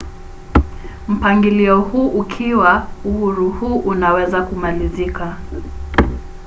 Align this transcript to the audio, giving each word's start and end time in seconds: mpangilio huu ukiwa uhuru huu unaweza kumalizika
mpangilio 1.07 1.81
huu 1.81 2.07
ukiwa 2.07 2.87
uhuru 3.05 3.49
huu 3.51 3.77
unaweza 3.79 4.41
kumalizika 4.41 5.37